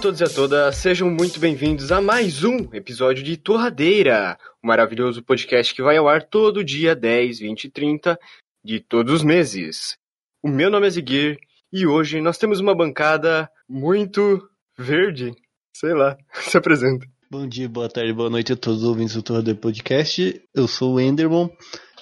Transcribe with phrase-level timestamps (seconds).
[0.00, 4.68] todos e a todas, sejam muito bem-vindos a mais um episódio de Torradeira, o um
[4.68, 8.18] maravilhoso podcast que vai ao ar todo dia 10, 20 e 30
[8.64, 9.98] de todos os meses.
[10.40, 11.36] O meu nome é Ziguir
[11.72, 14.48] e hoje nós temos uma bancada muito
[14.78, 15.34] verde,
[15.74, 16.16] sei lá,
[16.48, 17.04] se apresenta.
[17.28, 20.94] Bom dia, boa tarde, boa noite a todos os ouvintes do Torradeira Podcast, eu sou
[20.94, 21.50] o Enderman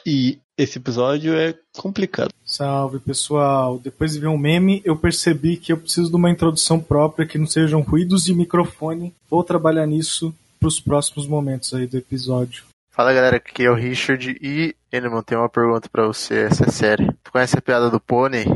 [0.05, 2.31] e esse episódio é complicado.
[2.45, 3.79] Salve pessoal!
[3.79, 7.39] Depois de ver um meme, eu percebi que eu preciso de uma introdução própria que
[7.39, 9.15] não sejam ruídos de microfone.
[9.29, 12.65] Vou trabalhar nisso para os próximos momentos aí do episódio.
[12.91, 16.71] Fala galera, aqui é o Richard e Enemon, tem uma pergunta para você, essa é
[16.71, 17.15] séria.
[17.23, 18.47] Tu conhece a piada do pônei?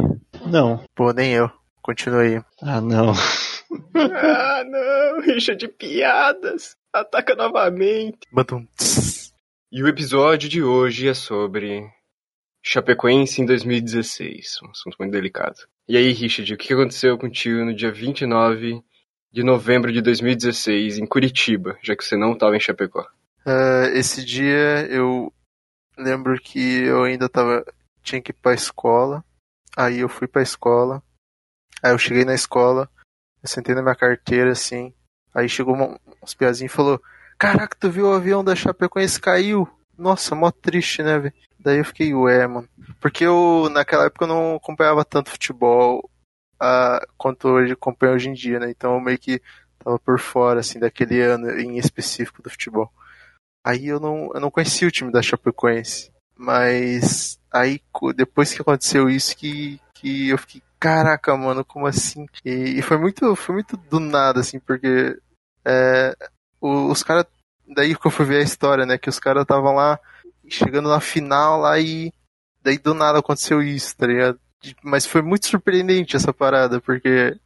[0.46, 0.82] Não.
[0.94, 1.50] Pô, nem eu.
[1.82, 2.40] Continua aí.
[2.62, 3.12] Ah, não.
[3.94, 6.74] ah, não, Richard, piadas.
[6.90, 8.20] Ataca novamente.
[8.32, 8.66] Batum.
[9.72, 11.88] E o episódio de hoje é sobre
[12.60, 15.60] Chapecoense em 2016, um assunto muito delicado.
[15.86, 18.82] E aí, Richard, o que aconteceu contigo no dia 29
[19.30, 23.08] de novembro de 2016 em Curitiba, já que você não estava em Chapecó?
[23.46, 25.32] Uh, esse dia eu
[25.96, 27.64] lembro que eu ainda tava
[28.02, 29.24] tinha que ir para a escola.
[29.76, 31.00] Aí eu fui para a escola.
[31.80, 32.90] Aí eu cheguei na escola,
[33.40, 34.92] eu sentei na minha carteira assim.
[35.32, 37.00] Aí chegou uma, uns piazinhos e falou:
[37.40, 39.66] Caraca, tu viu o avião da Chapecoense caiu?
[39.96, 41.34] Nossa, mó triste, né, velho?
[41.58, 42.68] Daí eu fiquei, ué, mano.
[43.00, 46.10] Porque eu, naquela época, eu não acompanhava tanto futebol
[46.62, 48.68] uh, quanto hoje acompanho hoje em dia, né?
[48.68, 49.40] Então eu meio que
[49.78, 52.92] tava por fora, assim, daquele ano em específico do futebol.
[53.64, 56.12] Aí eu não, eu não conhecia o time da Chapecoense.
[56.36, 57.80] Mas aí,
[58.16, 62.26] depois que aconteceu isso, que, que eu fiquei, caraca, mano, como assim?
[62.44, 65.18] E, e foi muito foi muito do nada, assim, porque
[65.64, 66.14] é,
[66.60, 67.26] os caras.
[67.68, 68.98] Daí que eu fui ver a história, né?
[68.98, 69.98] Que os caras estavam lá,
[70.48, 72.12] chegando na final lá e.
[72.62, 74.38] Daí do nada aconteceu isso, tá ligado?
[74.82, 77.36] Mas foi muito surpreendente essa parada, porque.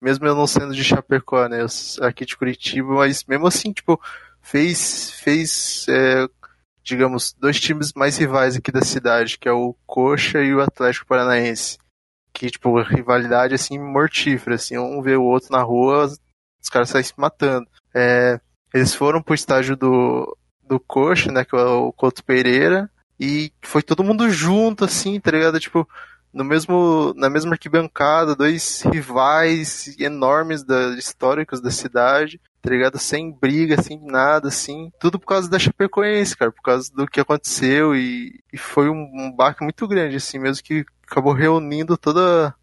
[0.00, 1.58] Mesmo eu não sendo de Chapecó, né?
[2.02, 4.00] Aqui de Curitiba, mas mesmo assim, tipo,
[4.40, 5.10] fez.
[5.12, 5.86] Fez.
[5.88, 6.28] É,
[6.86, 11.06] digamos, dois times mais rivais aqui da cidade, que é o Coxa e o Atlético
[11.06, 11.78] Paranaense.
[12.32, 16.06] Que, tipo, rivalidade, assim, mortífera, assim, um vê o outro na rua,
[16.62, 17.66] os caras saem se matando.
[17.92, 18.38] É,
[18.76, 23.82] eles foram pro estágio do, do Coxa, né, que é o Couto Pereira, e foi
[23.82, 25.58] todo mundo junto, assim, tá ligado?
[25.58, 25.88] Tipo,
[26.32, 32.98] no mesmo, na mesma arquibancada, dois rivais enormes da, históricos da cidade, tá ligado?
[32.98, 34.92] Sem briga, sem nada, assim.
[35.00, 39.10] Tudo por causa da Chapecoense, cara, por causa do que aconteceu e, e foi um,
[39.14, 42.54] um baque muito grande, assim, mesmo que acabou reunindo toda,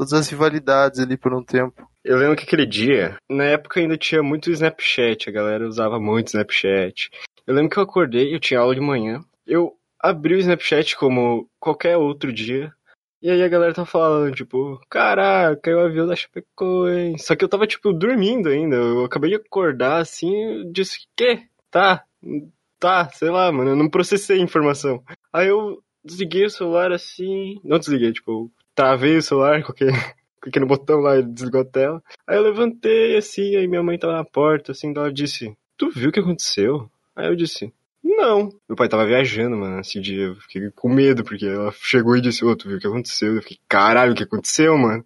[0.00, 1.86] todas as rivalidades ali por um tempo.
[2.02, 6.28] Eu lembro que aquele dia, na época ainda tinha muito Snapchat, a galera usava muito
[6.28, 7.10] Snapchat.
[7.46, 11.46] Eu lembro que eu acordei, eu tinha aula de manhã, eu abri o Snapchat como
[11.58, 12.72] qualquer outro dia,
[13.20, 17.26] e aí a galera tava falando, tipo, caraca, caiu o avião da Chapecoense.
[17.26, 21.42] Só que eu tava, tipo, dormindo ainda, eu acabei de acordar, assim, eu disse, que?
[21.70, 22.02] Tá,
[22.78, 25.04] tá, sei lá, mano, eu não processei a informação.
[25.30, 30.66] Aí eu desliguei o celular assim, não desliguei, tipo, travei o celular, qualquer cliquei no
[30.66, 32.02] botão lá e desligou a tela.
[32.26, 36.08] Aí eu levantei assim, aí minha mãe tava na porta, assim, ela disse: Tu viu
[36.10, 36.90] o que aconteceu?
[37.14, 37.72] Aí eu disse:
[38.02, 38.48] Não.
[38.68, 40.26] Meu pai tava viajando, mano, esse dia.
[40.26, 42.86] Eu fiquei com medo, porque ela chegou e disse: Ô, oh, tu viu o que
[42.86, 43.36] aconteceu?
[43.36, 45.04] Eu fiquei: Caralho, o que aconteceu, mano?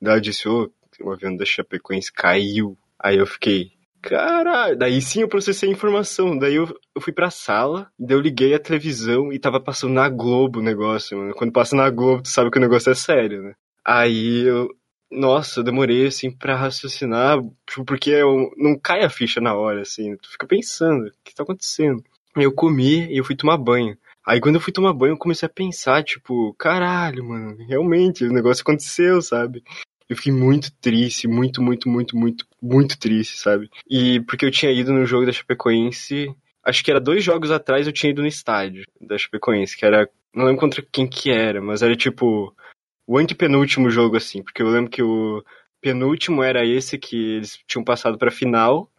[0.00, 0.70] Daí ela disse: Ô,
[1.00, 2.76] oh, o avião da Chapecoense caiu.
[2.98, 6.38] Aí eu fiquei: Caralho, daí sim eu processei a informação.
[6.38, 10.08] Daí eu, eu fui pra sala, daí eu liguei a televisão e tava passando na
[10.08, 11.34] Globo o negócio, mano.
[11.34, 13.54] Quando passa na Globo, tu sabe que o negócio é sério, né?
[13.84, 14.68] Aí eu.
[15.10, 19.80] Nossa, eu demorei assim pra raciocinar, tipo, porque eu, não cai a ficha na hora,
[19.80, 20.14] assim.
[20.18, 22.04] Tu fica pensando, o que tá acontecendo?
[22.36, 23.96] Eu comi e eu fui tomar banho.
[24.26, 28.32] Aí quando eu fui tomar banho, eu comecei a pensar, tipo, caralho, mano, realmente, o
[28.32, 29.62] negócio aconteceu, sabe?
[30.08, 33.70] Eu fiquei muito triste, muito, muito, muito, muito, muito triste, sabe?
[33.88, 37.86] E porque eu tinha ido no jogo da Chapecoense, acho que era dois jogos atrás
[37.86, 41.60] eu tinha ido no estádio da Chapecoense, que era, não lembro contra quem que era,
[41.60, 42.54] mas era tipo
[43.06, 45.42] o antepenúltimo jogo, assim, porque eu lembro que o
[45.80, 48.90] penúltimo era esse que eles tinham passado pra final,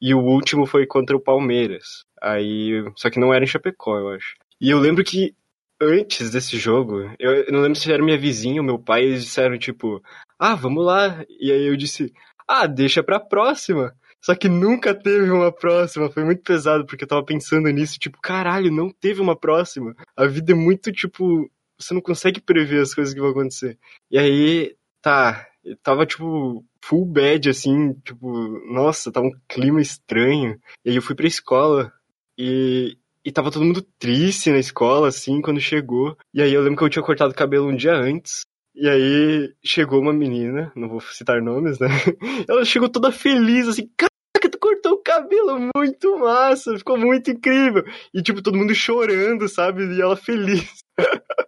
[0.00, 2.04] e o último foi contra o Palmeiras.
[2.20, 4.34] Aí, só que não era em Chapecó, eu acho.
[4.60, 5.34] E eu lembro que
[5.80, 9.24] antes desse jogo, eu, eu não lembro se era minha vizinha ou meu pai, eles
[9.24, 10.02] disseram tipo,
[10.38, 11.24] ah, vamos lá.
[11.40, 12.12] E aí eu disse,
[12.48, 13.94] ah, deixa pra próxima.
[14.20, 16.10] Só que nunca teve uma próxima.
[16.10, 19.94] Foi muito pesado, porque eu tava pensando nisso, tipo, caralho, não teve uma próxima.
[20.16, 23.78] A vida é muito, tipo, você não consegue prever as coisas que vão acontecer.
[24.10, 25.46] E aí, tá,
[25.82, 28.28] tava tipo full bad assim, tipo,
[28.72, 30.58] nossa, tava um clima estranho.
[30.84, 31.92] E aí eu fui pra escola
[32.38, 36.16] e e tava todo mundo triste na escola assim quando chegou.
[36.32, 38.44] E aí eu lembro que eu tinha cortado o cabelo um dia antes.
[38.74, 41.88] E aí chegou uma menina, não vou citar nomes, né?
[42.48, 47.84] Ela chegou toda feliz, assim, caraca, tu cortou o cabelo muito massa, ficou muito incrível.
[48.12, 49.84] E tipo, todo mundo chorando, sabe?
[49.84, 50.82] E ela feliz.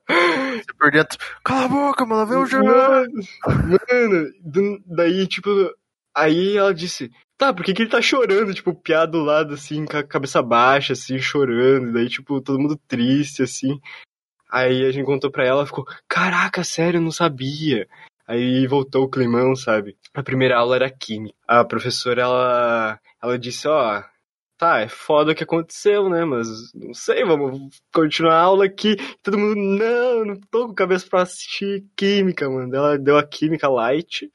[0.09, 2.65] Você por dentro, cala a boca, mano, vê o jogo.
[2.65, 3.23] Mano,
[4.87, 5.51] daí, tipo,
[6.15, 8.55] aí ela disse, tá, por que, que ele tá chorando?
[8.55, 11.93] Tipo, o piá do lado, assim, com a cabeça baixa, assim, chorando.
[11.93, 13.81] Daí, tipo, todo mundo triste, assim.
[14.51, 17.89] Aí a gente contou pra ela, ficou, caraca, sério, eu não sabia.
[18.27, 19.97] Aí voltou o climão, sabe?
[20.15, 21.37] A primeira aula era química.
[21.47, 24.03] A professora, ela, ela disse, ó,
[24.59, 26.25] tá, é foda o que aconteceu, né?
[26.25, 28.97] Mas não sei, vamos continuar a aula aqui.
[29.23, 32.75] Todo mundo, não, não tô com cabeça pra assistir química, mano.
[32.75, 34.31] Ela deu a química light.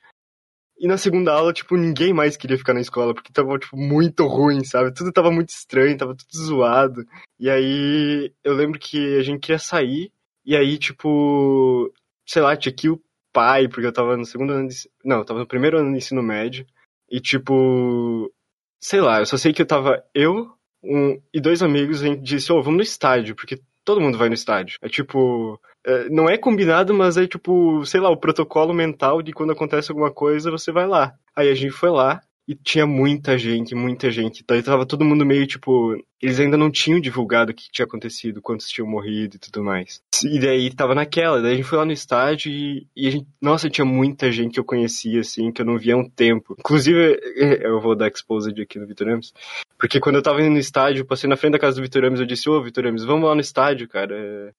[0.81, 4.25] E na segunda aula, tipo, ninguém mais queria ficar na escola, porque tava, tipo, muito
[4.25, 4.91] ruim, sabe?
[4.91, 7.05] Tudo tava muito estranho, tava tudo zoado.
[7.39, 10.11] E aí, eu lembro que a gente queria sair,
[10.43, 11.93] e aí, tipo,
[12.27, 12.99] sei lá, tinha aqui o
[13.31, 14.75] pai, porque eu tava no segundo ano de...
[15.05, 16.65] Não, eu tava no primeiro ano de ensino médio,
[17.11, 18.33] e tipo,
[18.81, 20.51] sei lá, eu só sei que eu tava eu
[20.83, 24.27] um, e dois amigos, a gente disse, ô, vamos no estádio, porque todo mundo vai
[24.27, 24.77] no estádio.
[24.81, 29.33] É tipo, é, não é combinado, mas é tipo, sei lá, o protocolo mental de
[29.33, 31.13] quando acontece alguma coisa, você vai lá.
[31.35, 34.43] Aí a gente foi lá e tinha muita gente, muita gente.
[34.47, 38.41] Daí tava todo mundo meio tipo, eles ainda não tinham divulgado o que tinha acontecido,
[38.41, 40.01] quantos tinham morrido e tudo mais.
[40.23, 43.27] E daí tava naquela, daí a gente foi lá no estádio e, e a gente,
[43.41, 46.55] nossa, tinha muita gente que eu conhecia assim, que eu não via há um tempo.
[46.59, 47.19] Inclusive,
[47.61, 49.33] eu vou dar exposed aqui no Vitor Ramos,
[49.77, 52.19] porque quando eu tava indo no estádio, passei na frente da casa do Vitor Ramos,
[52.19, 54.15] eu disse, ô Vitor Ramos, vamos lá no estádio, cara.
[54.15, 54.53] É,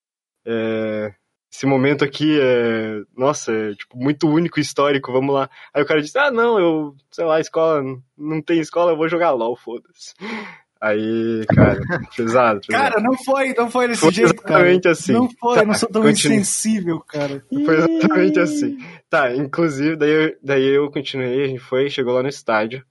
[0.45, 1.15] é,
[1.53, 5.51] esse momento aqui é, nossa, é tipo, muito único e histórico, vamos lá.
[5.75, 7.83] Aí o cara disse, ah, não, eu, sei lá, escola,
[8.17, 10.15] não tem escola, eu vou jogar LOL, foda-se.
[10.81, 11.79] Aí, cara,
[12.17, 12.91] pesado, pesado.
[12.91, 14.55] Cara, não foi, não foi desse Foi jeito, cara.
[14.61, 15.13] exatamente assim.
[15.13, 16.37] Não foi, eu não sou tão Continua.
[16.39, 17.45] insensível, cara.
[17.65, 18.79] Foi exatamente assim.
[19.09, 22.85] Tá, inclusive, daí eu, daí eu continuei, a gente foi, chegou lá no estádio.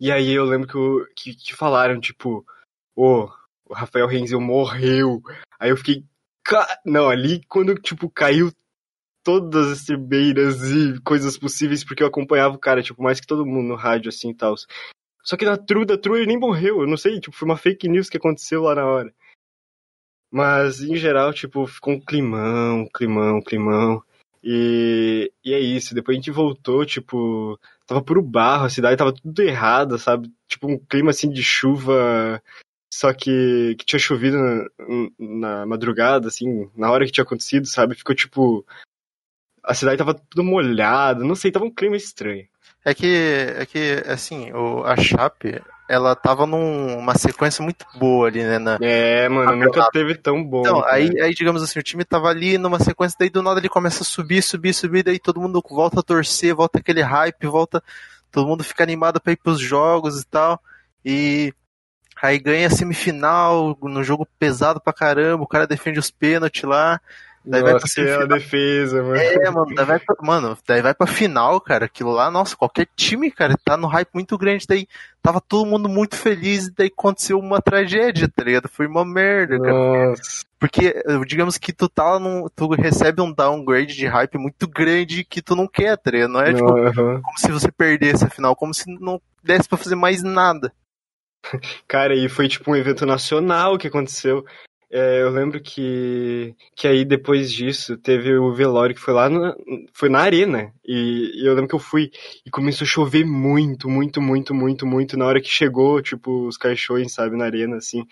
[0.00, 2.44] E aí eu lembro que, o- que, que falaram, tipo,
[2.96, 3.28] ô,
[3.68, 5.20] o Rafael Renzel morreu.
[5.60, 6.04] Aí eu fiquei.
[6.48, 8.50] "Ca-" Não, ali quando, tipo, caiu
[9.22, 13.44] todas as tribeiras e coisas possíveis, porque eu acompanhava o cara, tipo, mais que todo
[13.44, 14.54] mundo no rádio, assim e tal.
[15.22, 17.56] Só que na True, da True ele nem morreu, eu não sei, tipo, foi uma
[17.58, 19.14] fake news que aconteceu lá na hora.
[20.30, 24.02] Mas, em geral, tipo, ficou um climão, climão, climão.
[24.42, 29.12] E, e é isso, depois a gente voltou, tipo, tava puro barro, a cidade tava
[29.12, 30.32] tudo errada, sabe?
[30.46, 32.42] Tipo, um clima assim de chuva,
[32.92, 34.66] só que, que tinha chovido na,
[35.18, 37.94] na madrugada, assim, na hora que tinha acontecido, sabe?
[37.94, 38.66] Ficou tipo.
[39.62, 42.46] A cidade tava tudo molhada, não sei, tava um clima estranho.
[42.84, 48.42] É que, é que assim, o, a Chape, ela tava numa sequência muito boa ali,
[48.42, 48.58] né?
[48.58, 50.60] Na, É, mano, nunca teve tão bom.
[50.60, 50.94] Então, cara.
[50.94, 54.02] aí, aí, digamos assim, o time tava ali numa sequência, daí do nada ele começa
[54.02, 57.82] a subir, subir, subir, daí todo mundo volta a torcer, volta aquele hype, volta.
[58.30, 60.62] Todo mundo fica animado pra ir pros jogos e tal.
[61.04, 61.52] E
[62.22, 67.00] aí ganha a semifinal, no jogo pesado pra caramba, o cara defende os pênaltis lá.
[67.44, 68.38] Daí vai pra Nossa, aquela semifinal.
[68.38, 69.16] defesa, mano.
[69.16, 71.86] É, mano, daí vai pra, mano, daí vai pra final, cara.
[71.86, 74.66] Aquilo lá, nossa, qualquer time, cara, tá no hype muito grande.
[74.68, 74.86] Daí
[75.22, 78.68] tava todo mundo muito feliz e daí aconteceu uma tragédia, tá ligado?
[78.68, 79.72] Foi uma merda, cara.
[80.10, 80.44] Nossa.
[80.58, 85.40] Porque, digamos que tu tá num, tu recebe um downgrade de hype muito grande que
[85.40, 86.30] tu não quer, tá ligado?
[86.30, 87.20] Não é tipo, Não, aham.
[87.22, 90.70] como se você perdesse a final, como se não desse pra fazer mais nada.
[91.86, 94.44] Cara, e foi tipo um evento nacional que aconteceu.
[94.90, 99.54] É, eu lembro que, que aí depois disso teve o velório que foi lá na,
[99.92, 100.72] foi na arena.
[100.84, 102.10] E, e eu lembro que eu fui
[102.44, 106.56] e começou a chover muito, muito, muito, muito, muito na hora que chegou, tipo, os
[106.56, 108.02] caixões, sabe, na arena, assim.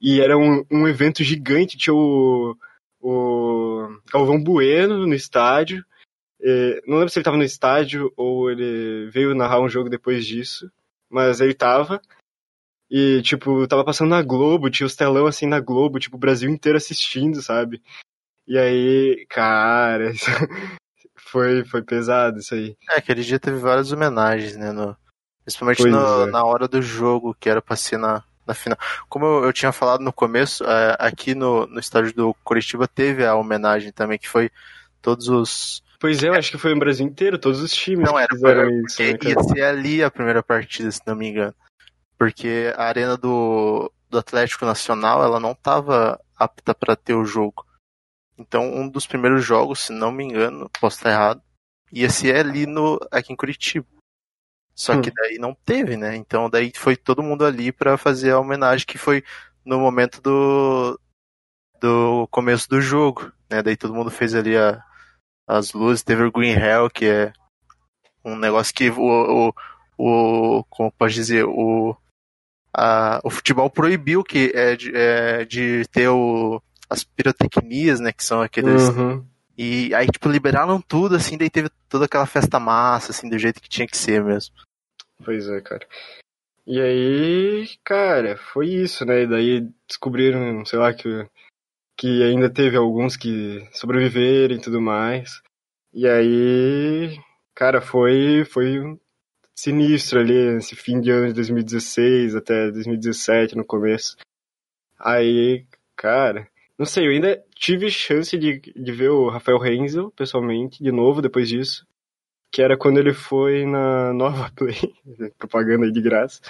[0.00, 2.56] E era um, um evento gigante, tinha o,
[3.00, 5.84] o Galvão Bueno no estádio.
[6.42, 10.24] É, não lembro se ele tava no estádio ou ele veio narrar um jogo depois
[10.24, 10.70] disso,
[11.10, 12.00] mas ele tava.
[12.90, 16.50] E, tipo, tava passando na Globo, tinha os telão assim na Globo, tipo, o Brasil
[16.50, 17.80] inteiro assistindo, sabe?
[18.48, 20.26] E aí, cara, isso
[21.16, 22.76] foi, foi pesado isso aí.
[22.90, 24.72] É, aquele dia teve várias homenagens, né?
[24.72, 24.96] No,
[25.44, 26.30] principalmente no- é.
[26.30, 28.78] na hora do jogo, que era pra ser na, na final.
[29.08, 33.24] Como eu, eu tinha falado no começo, é, aqui no, no estádio do Curitiba teve
[33.24, 34.50] a homenagem também, que foi
[35.00, 35.82] todos os.
[36.00, 38.62] Pois é, eu acho que foi no Brasil inteiro, todos os times Não, era fizeram
[38.62, 41.54] pra- isso, né, ia ser ali a primeira partida, se não me engano.
[42.20, 47.66] Porque a arena do, do Atlético Nacional, ela não estava apta para ter o jogo.
[48.36, 51.42] Então, um dos primeiros jogos, se não me engano, posso estar errado,
[51.90, 53.86] ia ser ali no, aqui em Curitiba.
[54.74, 55.00] Só Hum.
[55.00, 56.14] que daí não teve, né?
[56.14, 59.24] Então daí foi todo mundo ali para fazer a homenagem que foi
[59.64, 61.00] no momento do
[61.80, 63.62] do começo do jogo, né?
[63.62, 64.84] Daí todo mundo fez ali a,
[65.46, 66.02] as luzes.
[66.02, 67.32] Teve o Green Hell, que é
[68.22, 71.96] um negócio que o, o, o como pode dizer, o,
[72.72, 78.24] a, o futebol proibiu que é de, é, de ter o, as pirotecnias, né, que
[78.24, 79.24] são aqueles Uhum.
[79.56, 83.60] e aí tipo liberaram tudo assim, daí teve toda aquela festa massa assim, do jeito
[83.60, 84.54] que tinha que ser mesmo.
[85.24, 85.86] Pois é, cara.
[86.66, 89.22] E aí, cara, foi isso, né?
[89.22, 91.26] E daí descobriram, sei lá, que,
[91.96, 95.42] que ainda teve alguns que sobreviveram e tudo mais.
[95.92, 97.18] E aí,
[97.54, 98.78] cara, foi, foi
[99.60, 104.16] sinistro ali, esse fim de ano de 2016 até 2017 no começo.
[104.98, 106.48] Aí, cara,
[106.78, 111.20] não sei, eu ainda tive chance de, de ver o Rafael Renzel pessoalmente, de novo,
[111.20, 111.86] depois disso.
[112.50, 114.74] Que era quando ele foi na Nova Play,
[115.38, 116.40] propaganda aí de graça.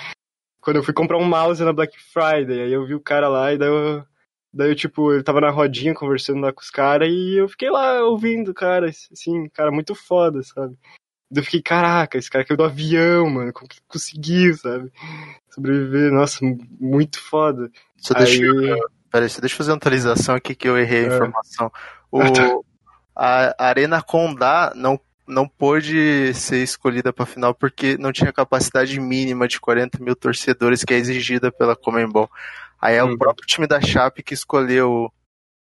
[0.60, 3.52] Quando eu fui comprar um mouse na Black Friday, aí eu vi o cara lá
[3.52, 4.04] e daí eu,
[4.52, 7.70] daí eu tipo, ele tava na rodinha conversando lá com os caras e eu fiquei
[7.70, 10.76] lá ouvindo, cara, assim, cara, muito foda, sabe?
[11.34, 14.92] Eu fiquei, caraca, esse cara caiu do avião, mano, como que conseguiu, sabe?
[15.50, 16.38] Sobreviver, nossa,
[16.80, 17.70] muito foda.
[17.96, 18.78] Só Aí- deixa eu,
[19.10, 21.16] peraí, só deixa eu fazer uma atualização aqui que eu errei a É.
[21.16, 21.72] informação.
[22.12, 23.54] O, Ah, tá.
[23.56, 29.46] a Arena Condá não, não pôde ser escolhida para final porque não tinha capacidade mínima
[29.46, 32.28] de 40 mil torcedores que é exigida pela Comembol.
[32.80, 33.12] Aí é Uhum.
[33.12, 35.08] o próprio time da Chape que escolheu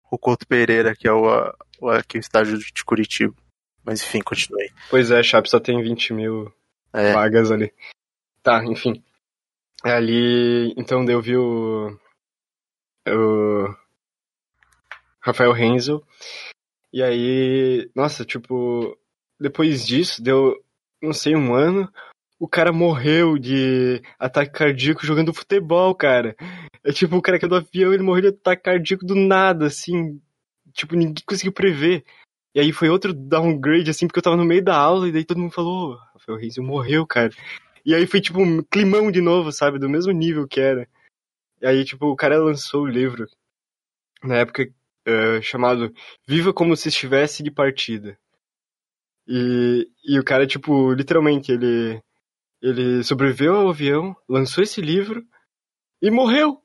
[0.09, 1.51] o Couto Pereira, que é o,
[1.81, 3.33] o, aqui, o estádio de Curitiba.
[3.89, 4.71] Mas enfim, continue.
[4.87, 6.53] Pois é, Chape só tem 20 mil
[6.93, 7.73] É, vagas ali.
[8.43, 9.03] Tá, enfim.
[9.83, 11.97] Ali, então eu vi o,
[13.07, 13.75] o
[15.19, 16.05] Rafael Renzo.
[16.93, 18.95] E aí, nossa, tipo,
[19.39, 20.63] depois disso, deu,
[21.01, 21.91] não sei, um ano,
[22.39, 26.35] o cara morreu de ataque cardíaco jogando futebol, cara.
[26.83, 29.65] É tipo, o cara que é do avião, ele morreu de ataque cardíaco do nada,
[29.65, 30.21] assim.
[30.73, 32.05] Tipo, ninguém conseguiu prever.
[32.53, 35.23] E aí foi outro downgrade, assim, porque eu tava no meio da aula e daí
[35.25, 37.31] todo mundo falou, "Ô, Rafael Renzo morreu, cara.
[37.85, 39.79] E aí foi tipo um climão de novo, sabe?
[39.79, 40.87] Do mesmo nível que era.
[41.61, 43.27] E aí, tipo, o cara lançou o livro
[44.23, 44.67] na época
[45.05, 45.93] eh, chamado
[46.27, 48.17] Viva como se estivesse de partida.
[49.27, 52.01] E, e o cara, tipo, literalmente, ele,
[52.61, 55.23] ele sobreviveu ao avião, lançou esse livro
[56.01, 56.61] e morreu.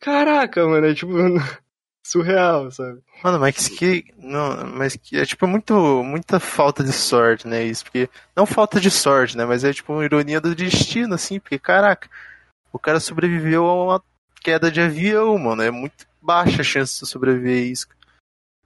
[0.00, 1.12] Caraca, mano, é tipo
[2.04, 3.02] surreal, sabe?
[3.22, 4.04] Mano, mas que.
[4.18, 7.64] Não, mas que é tipo muito, muita falta de sorte, né?
[7.64, 8.08] Isso, porque.
[8.36, 9.44] Não falta de sorte, né?
[9.44, 12.08] Mas é tipo uma ironia do destino, assim, porque, caraca,
[12.72, 14.04] o cara sobreviveu a uma
[14.42, 15.62] queda de avião, mano.
[15.62, 17.86] É muito baixa a chance de sobreviver a isso.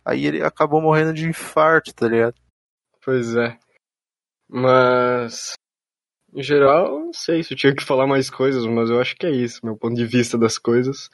[0.05, 2.35] Aí ele acabou morrendo de infarto, tá ligado?
[3.05, 3.57] Pois é.
[4.49, 5.53] Mas.
[6.35, 9.27] Em geral, não sei se eu tinha que falar mais coisas, mas eu acho que
[9.27, 11.09] é isso, meu ponto de vista das coisas.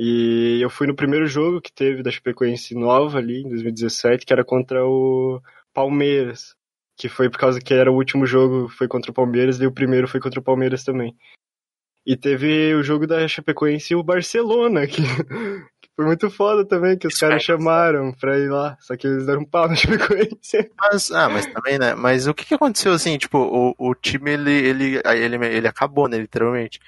[0.00, 4.32] E eu fui no primeiro jogo que teve da Chapecoense nova ali, em 2017, que
[4.32, 5.40] era contra o
[5.74, 6.54] Palmeiras.
[6.96, 9.72] Que foi por causa que era o último jogo, foi contra o Palmeiras, e o
[9.72, 11.16] primeiro foi contra o Palmeiras também.
[12.06, 16.96] E teve o jogo da Chapecoense e o Barcelona, que, que foi muito foda também,
[16.96, 19.66] que os Isso caras é chamaram pra ir lá, só que eles deram um pau
[19.66, 20.70] na Chapecoense.
[20.78, 21.96] Mas, ah, mas também, né?
[21.96, 26.08] Mas o que que aconteceu, assim, tipo, o, o time, ele, ele, ele, ele acabou,
[26.08, 26.78] né, literalmente.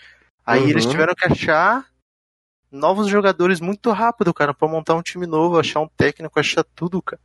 [0.47, 0.69] Aí Uhum.
[0.69, 1.91] eles tiveram que achar
[2.71, 7.03] novos jogadores muito rápido, cara, pra montar um time novo, achar um técnico, achar tudo,
[7.03, 7.21] cara.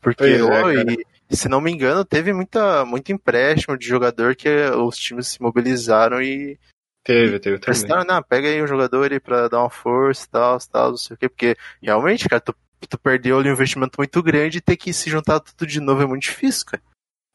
[0.00, 0.92] Porque, é, cara.
[1.30, 5.42] e, se não me engano, teve muita, muito empréstimo de jogador que os times se
[5.42, 6.58] mobilizaram e
[7.04, 7.60] Teve, teve também.
[7.60, 10.96] prestaram, não, pega aí um jogador aí pra dar uma força e tal, tal, não
[10.96, 12.54] sei o quê, porque realmente, cara, tu,
[12.88, 16.02] tu perdeu ali um investimento muito grande e ter que se juntar tudo de novo
[16.02, 16.82] é muito difícil, cara.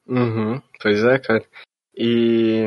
[0.08, 1.46] Uhum, pois é, cara.
[1.98, 2.66] E,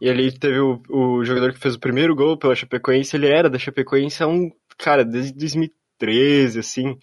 [0.00, 3.48] e ali teve o, o jogador que fez o primeiro gol pela Chapecoense, ele era
[3.50, 6.98] da Chapecoense há um, cara, desde 2013, assim.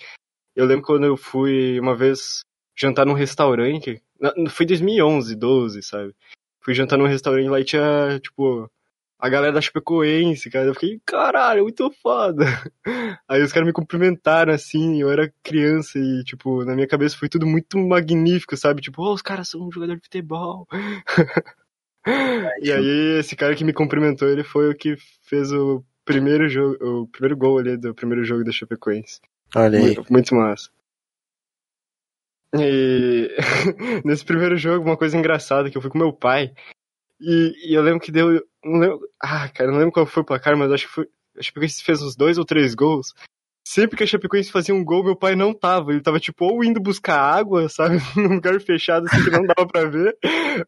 [0.56, 2.42] Eu lembro quando eu fui uma vez
[2.78, 6.14] jantar num restaurante, na- foi 2011, 12, sabe?
[6.62, 8.70] Fui jantar num restaurante lá e tinha, tipo,
[9.20, 10.68] a galera da Chapecoense, cara.
[10.68, 12.46] Eu fiquei, caralho, muito foda.
[13.28, 17.30] Aí os caras me cumprimentaram, assim, eu era criança e, tipo, na minha cabeça foi
[17.30, 18.82] tudo muito magnífico, sabe?
[18.82, 20.68] Tipo, oh, os caras são um jogador de futebol.
[22.62, 26.78] e aí, esse cara que me cumprimentou, ele foi o que fez o primeiro jogo,
[26.86, 29.22] o primeiro gol ali do primeiro jogo da Chapecoense.
[29.56, 29.86] Olha aí.
[29.86, 30.70] Muito, muito massa.
[32.56, 33.36] E
[34.06, 36.54] nesse primeiro jogo, uma coisa engraçada, que eu fui com meu pai,
[37.20, 38.42] e, e eu lembro que deu.
[38.64, 41.10] Não lembro, ah, cara, não lembro qual foi o placar, mas acho que foi.
[41.38, 43.14] A Chapecoense fez uns dois ou três gols.
[43.66, 45.92] Sempre que a Chapecoense fazia um gol, meu pai não tava.
[45.92, 47.98] Ele tava, tipo, ou indo buscar água, sabe?
[48.16, 50.18] Num lugar fechado, assim, que não dava pra ver.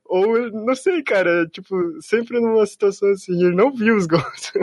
[0.05, 4.53] Ou, não sei, cara, tipo, sempre numa situação assim, ele não viu os gols.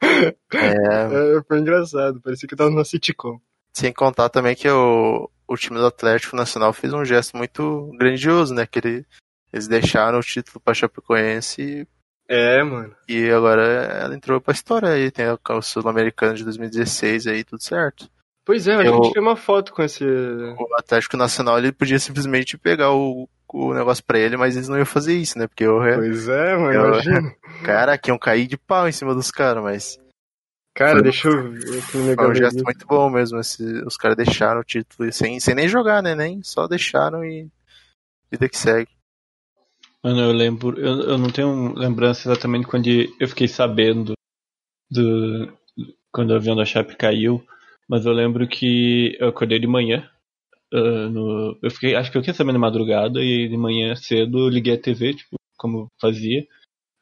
[0.00, 3.38] É, É, foi engraçado, parecia que eu tava numa sitcom.
[3.72, 8.54] sem contar também que o, o time do Atlético Nacional fez um gesto muito grandioso,
[8.54, 8.66] né?
[8.66, 9.06] Que ele,
[9.52, 11.86] eles deixaram o título pra Chapecoense
[12.28, 12.94] É, mano.
[13.08, 15.10] e agora ela entrou pra história aí.
[15.10, 18.08] Tem o Sul-Americano de 2016 aí, tudo certo.
[18.44, 20.04] Pois é, eu, Eu- tirei uma foto com esse.
[20.04, 24.76] O Atlético Nacional ele podia simplesmente pegar o, o negócio pra ele, mas eles não
[24.76, 25.46] iam fazer isso, né?
[25.46, 27.34] Porque o Pois é, mano, Eu- imagina.
[27.64, 29.98] cara que iam cair de pau em cima dos caras, mas
[30.74, 33.40] Cara, Foi- deixa eu ver aqui foi um gesto muito bom mesmo.
[33.40, 36.14] esse- os caras deixaram o título sem, sem nem jogar, né?
[36.14, 37.48] Nem só deixaram e
[38.30, 38.88] vida que segue.
[40.08, 40.80] Mano, eu lembro.
[40.80, 44.14] Eu, eu não tenho lembrança exatamente quando eu fiquei sabendo
[44.90, 45.52] do.
[46.10, 47.44] Quando o avião da Chape caiu.
[47.88, 50.08] Mas eu lembro que eu acordei de manhã.
[50.74, 54.40] ah, no, eu fiquei, acho que eu fiquei sabendo de madrugada e de manhã cedo
[54.40, 56.46] eu liguei a TV, tipo, como fazia,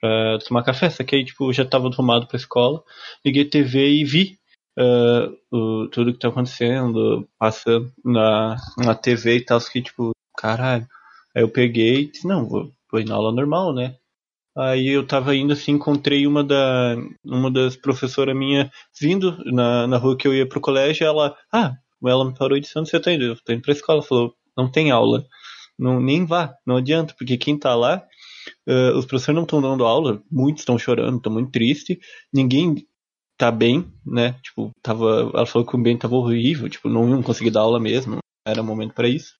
[0.00, 0.90] pra tomar café.
[0.90, 2.82] Só que aí, tipo, eu já tava tomado pra escola.
[3.25, 4.38] Liguei a TV e vi
[4.78, 9.60] ah, o, tudo que tá acontecendo, passando na, na TV e tal.
[9.60, 10.88] Fiquei, tipo, caralho.
[11.36, 13.96] Aí eu peguei e disse, não, vou, ir na aula normal, né?
[14.56, 19.98] Aí eu tava indo assim, encontrei uma da uma das professoras minha vindo na, na
[19.98, 21.74] rua que eu ia pro colégio, ela, ah,
[22.04, 23.24] ela me parou disse, onde você tá indo?
[23.24, 25.24] Eu tô indo pra escola, falou, não tem aula.
[25.78, 28.02] Não, nem vá, não adianta, porque quem tá lá,
[28.66, 31.98] eh, os professores não estão dando aula, muitos estão chorando, estão muito tristes,
[32.32, 32.86] ninguém
[33.36, 34.32] tá bem, né?
[34.42, 37.78] Tipo, tava, ela falou que o bem tava horrível, tipo, não iam conseguir dar aula
[37.80, 39.34] mesmo, era momento pra isso.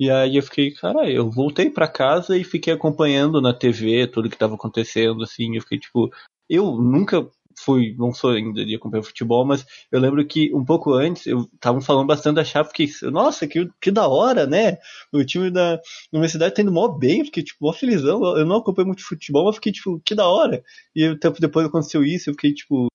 [0.00, 4.30] E aí eu fiquei, cara, eu voltei pra casa e fiquei acompanhando na TV tudo
[4.30, 6.10] que tava acontecendo, assim, eu fiquei tipo,
[6.48, 7.28] eu nunca
[7.58, 11.40] fui, não sou ainda de acompanhar futebol, mas eu lembro que um pouco antes, eu
[11.52, 14.78] estavam falando bastante da Chape, fiquei, nossa, que, que da hora, né?
[15.12, 15.78] O time da
[16.10, 19.56] universidade tá indo mó bem, fiquei tipo, mó felizão, eu não acompanho muito futebol, mas
[19.56, 20.62] fiquei tipo, que da hora.
[20.96, 22.88] E o tempo depois aconteceu isso, eu fiquei tipo,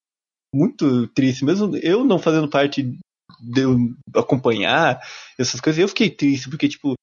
[0.52, 2.98] muito triste, mesmo eu não fazendo parte
[3.40, 3.78] de eu
[4.16, 5.00] acompanhar
[5.38, 6.94] essas coisas, eu fiquei triste, porque, tipo,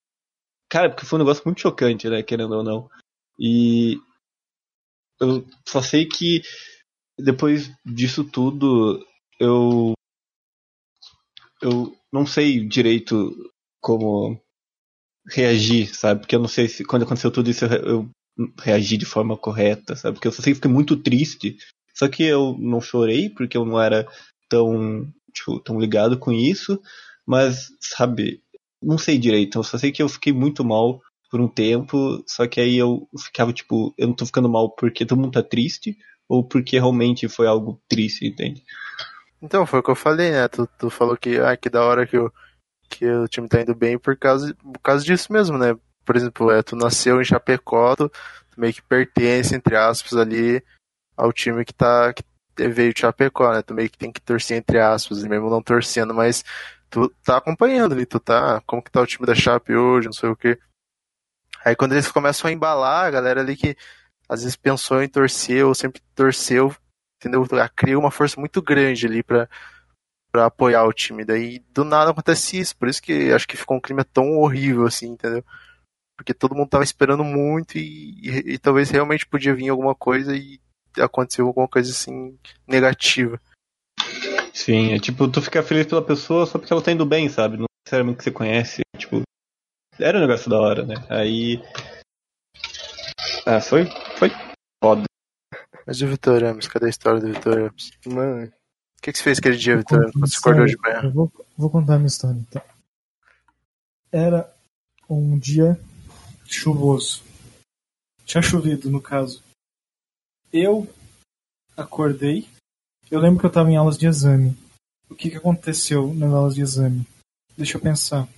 [0.71, 2.91] cara, porque foi um negócio muito chocante, né, querendo ou não.
[3.39, 4.01] E
[5.21, 6.43] eu só sei que
[7.19, 9.05] depois disso tudo,
[9.39, 9.95] eu
[11.63, 13.33] eu não sei direito
[13.81, 14.41] como
[15.29, 16.21] reagir, sabe?
[16.21, 18.11] Porque eu não sei se quando aconteceu tudo isso eu, eu
[18.59, 20.15] reagi de forma correta, sabe?
[20.15, 21.57] Porque eu só sei que fiquei muito triste.
[21.95, 24.07] Só que eu não chorei porque eu não era
[24.49, 26.81] tão, tipo, tão ligado com isso,
[27.27, 28.43] mas, sabe,
[28.83, 29.59] não sei direito.
[29.59, 33.09] Eu só sei que eu fiquei muito mal por um tempo, só que aí eu
[33.19, 35.97] ficava tipo, eu não tô ficando mal porque todo mundo tá triste
[36.29, 38.63] ou porque realmente foi algo triste, entende?
[39.41, 40.47] Então, foi o que eu falei, né?
[40.49, 42.33] Tu, tu falou que, ah, que da hora que o,
[42.89, 45.75] que o time tá indo bem por causa, por causa disso mesmo, né?
[46.05, 50.63] Por exemplo, é, tu nasceu em Chapecó, tu, tu meio que pertence, entre aspas, ali
[51.17, 52.23] ao time que tá que
[52.57, 53.63] veio de Chapecó, né?
[53.63, 56.45] Tu meio que tem que torcer entre aspas, e mesmo não torcendo, mas
[56.91, 60.13] tu tá acompanhando ali, tu tá, como que tá o time da Chape hoje, não
[60.13, 60.59] sei o quê.
[61.65, 63.77] Aí quando eles começam a embalar, a galera ali que
[64.29, 66.75] às vezes pensou em torcer ou sempre torceu,
[67.19, 67.47] entendeu?
[67.75, 69.49] Cria uma força muito grande ali pra,
[70.31, 71.25] pra apoiar o time.
[71.25, 74.87] Daí do nada acontece isso, por isso que acho que ficou um clima tão horrível
[74.87, 75.45] assim, entendeu?
[76.17, 80.37] Porque todo mundo tava esperando muito e, e, e talvez realmente podia vir alguma coisa
[80.37, 80.61] e
[80.99, 83.41] aconteceu alguma coisa assim negativa.
[84.53, 87.57] Sim, é tipo, tu fica feliz pela pessoa só porque ela tá indo bem, sabe?
[87.57, 89.23] Não necessariamente que você conhece, tipo.
[89.99, 90.95] Era um negócio da hora, né?
[91.09, 91.63] Aí.
[93.47, 93.87] Ah, foi.
[94.17, 94.31] Foi
[94.83, 95.05] foda.
[95.87, 96.69] Mas e o Vitor Ramos?
[96.69, 97.91] Cadê a história do Vitor Ramos?
[98.07, 101.01] Mano, O que, que você fez aquele dia, Vitor você acordou de manhã?
[101.05, 102.63] Eu vou, vou contar a minha história então.
[104.13, 104.55] Era
[105.09, 105.79] um dia
[106.45, 107.23] chuvoso.
[108.25, 109.43] Tinha chovido, no caso.
[110.53, 110.87] Eu
[111.75, 112.47] acordei.
[113.11, 114.55] Eu lembro que eu estava em aulas de exame.
[115.09, 117.07] O que, que aconteceu nas aulas de exame?
[117.57, 118.29] Deixa eu pensar.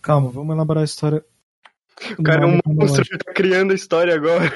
[0.00, 1.24] Calma, vamos elaborar a história.
[2.16, 4.52] o cara é um monstro, ele tá criando a história agora.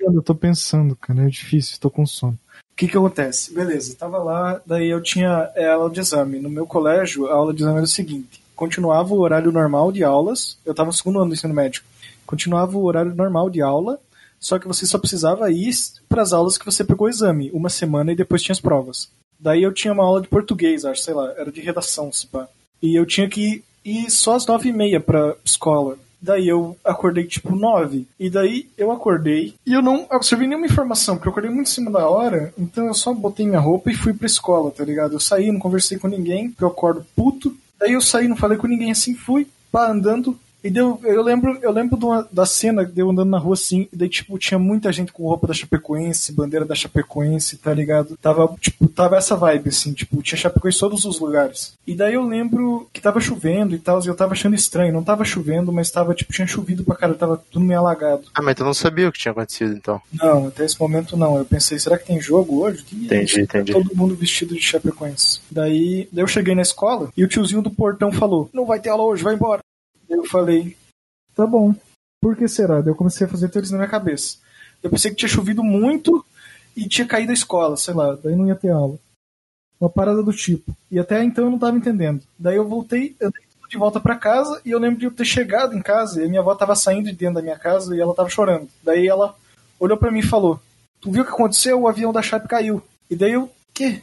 [0.00, 2.38] Eu tô pensando, cara, é difícil, tô com sono.
[2.72, 3.52] O que que acontece?
[3.52, 6.38] Beleza, tava lá, daí eu tinha é, aula de exame.
[6.38, 10.04] No meu colégio, a aula de exame era o seguinte: continuava o horário normal de
[10.04, 11.82] aulas, eu tava no segundo ano do ensino médio.
[12.24, 14.00] Continuava o horário normal de aula,
[14.40, 15.72] só que você só precisava ir
[16.08, 19.08] para as aulas que você pegou o exame, uma semana e depois tinha as provas.
[19.38, 22.48] Daí eu tinha uma aula de português, acho, sei lá, era de redação, se pá.
[22.82, 25.96] E eu tinha que ir só às nove e meia pra escola.
[26.20, 28.06] Daí eu acordei tipo nove.
[28.18, 31.72] E daí eu acordei e eu não absorvi nenhuma informação, porque eu acordei muito em
[31.72, 32.52] cima da hora.
[32.58, 35.14] Então eu só botei minha roupa e fui pra escola, tá ligado?
[35.14, 37.56] Eu saí, não conversei com ninguém, porque eu acordo puto.
[37.78, 40.38] Daí eu saí, não falei com ninguém assim, fui, pá, andando.
[40.62, 43.54] E deu, eu lembro, eu lembro de uma, da cena de eu andando na rua
[43.54, 47.72] assim, e daí, tipo, tinha muita gente com roupa da Chapecoense, bandeira da Chapecoense, tá
[47.72, 48.16] ligado?
[48.16, 51.74] Tava, tipo, tava essa vibe, assim, tipo, tinha Chapecoense em todos os lugares.
[51.86, 54.92] E daí eu lembro que tava chovendo e tal, e eu tava achando estranho.
[54.92, 58.24] Não tava chovendo, mas tava, tipo, tinha chovido pra cara, tava tudo meio alagado.
[58.34, 60.00] Ah, mas tu não sabia o que tinha acontecido, então.
[60.12, 61.38] Não, até esse momento não.
[61.38, 62.82] Eu pensei, será que tem jogo hoje?
[62.82, 63.72] Que Entendi, entendi.
[63.72, 65.40] Todo mundo vestido de Chapecoense.
[65.50, 68.90] Daí, daí eu cheguei na escola e o tiozinho do portão falou: Não vai ter
[68.90, 69.62] aula hoje, vai embora.
[70.08, 70.76] Eu falei:
[71.34, 71.74] Tá bom.
[72.20, 72.80] Por que será?
[72.80, 74.38] Daí eu comecei a fazer teorias na minha cabeça.
[74.82, 76.24] Eu pensei que tinha chovido muito
[76.76, 78.98] e tinha caído a escola, sei lá, daí não ia ter aula.
[79.80, 80.74] Uma parada do tipo.
[80.90, 82.22] E até então eu não tava entendendo.
[82.38, 85.10] Daí eu voltei, eu dei tudo de volta para casa e eu lembro de eu
[85.10, 87.94] ter chegado em casa e a minha avó tava saindo de dentro da minha casa
[87.94, 88.68] e ela tava chorando.
[88.82, 89.36] Daí ela
[89.78, 90.60] olhou para mim e falou:
[91.00, 91.80] Tu viu o que aconteceu?
[91.80, 92.82] O avião da Chape caiu.
[93.08, 94.02] E daí eu, quê?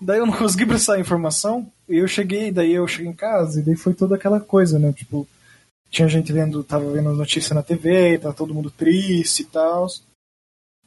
[0.00, 1.70] Daí eu não consegui prestar a informação.
[1.88, 4.92] E eu cheguei, daí eu cheguei em casa, e daí foi toda aquela coisa, né?
[4.92, 5.26] Tipo,
[5.90, 9.86] tinha gente vendo, tava vendo notícia na TV, tava todo mundo triste e tal.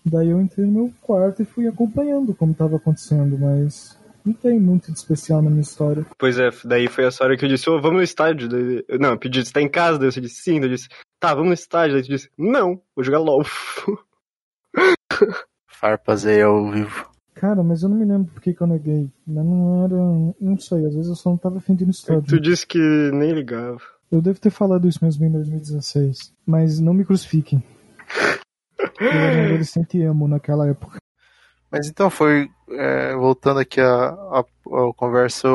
[0.06, 4.60] Daí eu entrei no meu quarto e fui acompanhando como tava acontecendo, mas não tem
[4.60, 6.06] muito de especial na minha história.
[6.18, 8.48] Pois é, daí foi essa hora que eu disse, ô, vamos no estádio.
[8.50, 9.98] Daí, eu- não, eu pedi, você tá em casa?
[10.00, 10.60] Daí você disse, sim.
[10.60, 10.88] Daí eu disse,
[11.20, 11.96] tá, vamos no estádio.
[11.96, 13.44] Daí você disse, não, vou jogar LOL.
[15.70, 17.09] Farpas aí ao vivo.
[17.40, 19.10] Cara, mas eu não me lembro por que que eu neguei.
[19.26, 19.96] Mas não era.
[20.42, 22.24] Não sei, às vezes eu só não tava afim de ir no estádio.
[22.24, 22.78] tu disse que
[23.14, 23.80] nem ligava.
[24.12, 26.34] Eu devo ter falado isso mesmo em 2016.
[26.46, 27.64] Mas não me crucifiquem.
[29.00, 30.98] Eu era um adolescente emo naquela época.
[31.72, 35.48] Mas então foi, é, voltando aqui a, a, a conversa,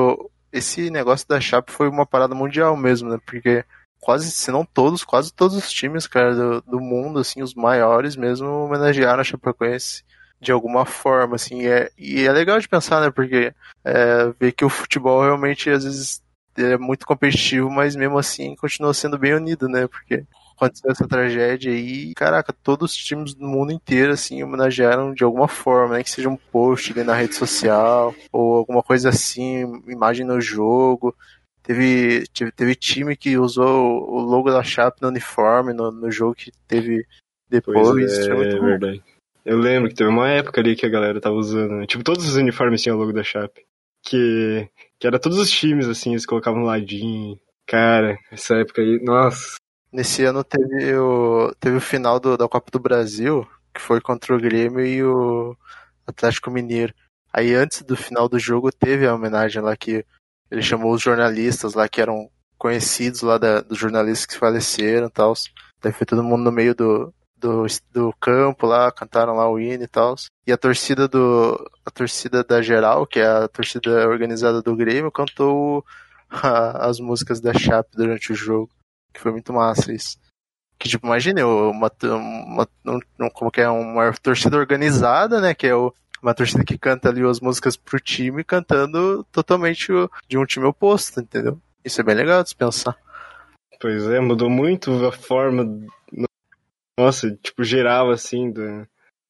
[0.51, 3.18] esse negócio da Chape foi uma parada mundial mesmo, né?
[3.27, 3.62] Porque
[4.01, 8.16] quase, se não todos, quase todos os times, cara, do, do mundo, assim, os maiores
[8.16, 10.03] mesmo, homenagearam a Chapecoense
[10.44, 13.11] de alguma forma, assim, e é, e é legal de pensar, né?
[13.11, 13.52] Porque
[13.85, 16.22] é, ver que o futebol realmente, às vezes,
[16.57, 19.88] é muito competitivo, mas mesmo assim continua sendo bem unido, né?
[19.88, 20.24] Porque
[20.57, 25.48] aconteceu essa tragédia aí, caraca, todos os times do mundo inteiro, assim, homenagearam de alguma
[25.48, 26.04] forma, né?
[26.04, 31.16] Que seja um post ali na rede social, ou alguma coisa assim, imagem no jogo.
[31.62, 36.35] Teve, teve, teve time que usou o logo da Chape no uniforme, no, no jogo
[36.35, 37.07] que teve
[37.48, 37.88] depois.
[37.88, 39.13] Pois é, é muito é verdade.
[39.44, 41.87] Eu lembro que teve uma época ali que a galera tava usando, né?
[41.87, 43.66] Tipo, todos os uniformes tinham logo da Chape.
[44.02, 47.38] Que, que era todos os times, assim, eles colocavam um ladinho.
[47.66, 49.57] Cara, essa época aí, nossa.
[49.92, 54.35] Nesse ano teve o, teve o final do, da Copa do Brasil, que foi contra
[54.35, 55.57] o Grêmio e o
[56.07, 56.94] Atlético Mineiro.
[57.33, 60.04] Aí antes do final do jogo teve a homenagem lá que
[60.50, 65.11] ele chamou os jornalistas lá que eram conhecidos lá da, dos jornalistas que faleceram e
[65.11, 65.35] tal.
[65.83, 67.12] Daí foi todo mundo no meio do,
[67.44, 70.14] do, do campo lá, cantaram lá o hino e tal.
[70.46, 71.54] E a torcida do
[71.85, 75.85] a torcida da geral, que é a torcida organizada do Grêmio, cantou
[76.30, 78.70] a- as músicas da Chape durante o jogo
[79.12, 80.16] que foi muito massa isso.
[80.78, 85.74] Que, tipo, imagine uma, uma, um- como que é, uma torcida organizada, né, que é
[85.74, 90.44] o- uma torcida que canta ali as músicas pro time, cantando totalmente o- de um
[90.46, 91.61] time oposto, entendeu?
[91.85, 92.96] Isso é bem legal de pensar.
[93.80, 95.62] Pois é, mudou muito a forma,
[96.98, 98.87] nossa, tipo, geral, assim, do,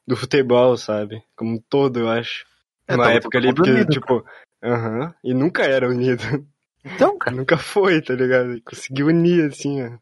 [0.06, 1.22] do futebol, sabe?
[1.36, 2.44] Como um todo, eu acho.
[2.86, 4.24] É, Uma época ali, porque, unido, tipo,
[4.62, 6.22] aham, e nunca era unido.
[6.84, 8.60] Então, cara, Nunca foi, tá ligado?
[8.62, 9.98] Conseguiu unir, assim, ó.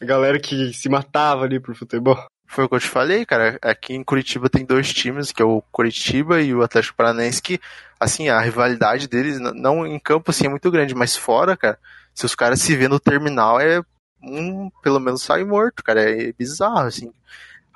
[0.00, 2.22] A galera que se matava ali pro futebol.
[2.46, 3.58] foi o que eu te falei, cara.
[3.62, 7.58] Aqui em Curitiba tem dois times, que é o Curitiba e o Atlético Paranaense, que,
[7.98, 11.78] assim, a rivalidade deles, não em campo, assim, é muito grande, mas fora, cara,
[12.14, 13.82] se os caras se vêem no terminal, é
[14.26, 17.12] um, pelo menos sai morto, cara, é bizarro, assim.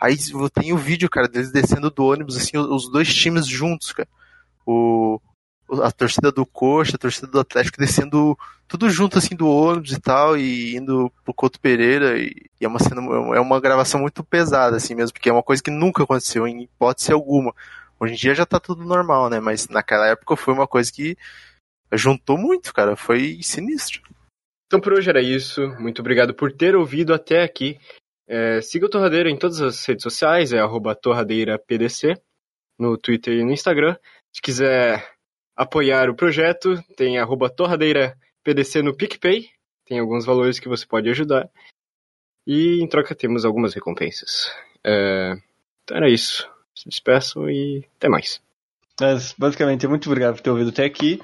[0.01, 0.17] Aí
[0.53, 4.09] tem o vídeo, cara, deles descendo do ônibus, assim, os dois times juntos, cara.
[4.67, 5.21] O,
[5.83, 8.37] a torcida do Coxa, a torcida do Atlético descendo
[8.67, 12.69] tudo junto, assim, do ônibus e tal, e indo pro Couto Pereira, e, e é
[12.69, 13.03] uma cena,
[13.35, 16.63] é uma gravação muito pesada, assim mesmo, porque é uma coisa que nunca aconteceu, em
[16.63, 17.55] hipótese alguma.
[17.99, 21.17] Hoje em dia já tá tudo normal, né, mas naquela época foi uma coisa que
[21.93, 24.03] juntou muito, cara, foi sinistro.
[24.71, 25.67] Então por hoje era isso.
[25.81, 27.77] Muito obrigado por ter ouvido até aqui.
[28.29, 32.15] É, siga o Torradeira em todas as redes sociais, é arroba torradeirapdc,
[32.79, 33.97] no Twitter e no Instagram.
[34.33, 35.05] Se quiser
[35.57, 39.51] apoiar o projeto, tem arroba torradeirapdc no PicPay.
[39.87, 41.51] Tem alguns valores que você pode ajudar.
[42.47, 44.55] E em troca temos algumas recompensas.
[44.87, 45.33] É,
[45.83, 46.49] então era isso.
[46.77, 48.41] Se despeçam e até mais.
[49.01, 51.21] Mas, basicamente, muito obrigado por ter ouvido até aqui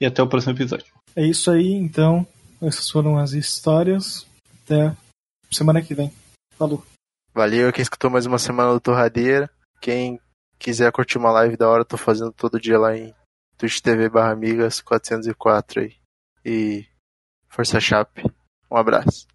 [0.00, 0.86] e até o próximo episódio.
[1.14, 2.26] É isso aí, então.
[2.66, 4.26] Essas foram as histórias.
[4.64, 4.96] Até
[5.52, 6.12] semana que vem.
[6.58, 6.84] Falou.
[7.32, 9.48] Valeu, quem escutou mais uma semana do Torradeira.
[9.80, 10.20] Quem
[10.58, 13.14] quiser curtir uma live da hora, tô fazendo todo dia lá em
[13.56, 15.94] Twitch TV barra Amigas 404 aí.
[16.44, 16.84] E
[17.48, 18.24] Força Chape.
[18.68, 19.28] Um abraço.